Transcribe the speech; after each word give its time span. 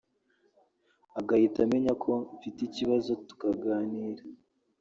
agahita 1.19 1.59
amenya 1.65 1.93
ko 2.03 2.11
mfite 2.35 2.59
ikibazo 2.63 3.11
tukaganira 3.27 4.23